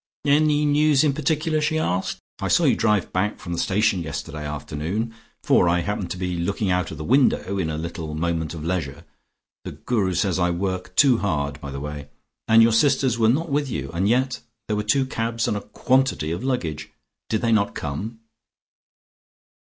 "Any 0.25 0.65
news 0.65 1.03
in 1.03 1.13
particular?" 1.13 1.61
she 1.61 1.77
asked. 1.77 2.17
"I 2.39 2.47
saw 2.47 2.63
you 2.63 2.75
drive 2.75 3.13
back 3.13 3.37
from 3.37 3.53
the 3.53 3.59
station 3.59 4.01
yesterday 4.01 4.43
afternoon, 4.47 5.13
for 5.43 5.69
I 5.69 5.81
happened 5.81 6.09
to 6.09 6.17
be 6.17 6.37
looking 6.39 6.71
out 6.71 6.89
of 6.89 6.97
the 6.97 7.03
window, 7.03 7.59
in 7.59 7.69
a 7.69 7.77
little 7.77 8.15
moment 8.15 8.55
of 8.55 8.63
leisure 8.65 9.05
the 9.63 9.73
Guru 9.73 10.15
says 10.15 10.39
I 10.39 10.49
work 10.49 10.95
too 10.95 11.19
hard, 11.19 11.61
by 11.61 11.69
the 11.69 11.79
way 11.79 12.09
and 12.47 12.63
your 12.63 12.73
sisters 12.73 13.19
were 13.19 13.29
not 13.29 13.51
with 13.51 13.69
you. 13.69 13.91
And 13.93 14.09
yet 14.09 14.41
there 14.67 14.75
were 14.75 14.81
two 14.81 15.05
cabs, 15.05 15.47
and 15.47 15.55
a 15.55 15.61
quantity 15.61 16.31
of 16.31 16.43
luggage. 16.43 16.89
Did 17.29 17.41
they 17.43 17.51
not 17.51 17.75
come?" 17.75 18.21